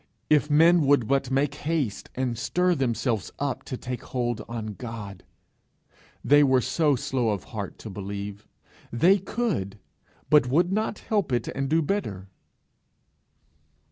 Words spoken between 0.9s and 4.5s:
but make haste, and stir themselves up to take hold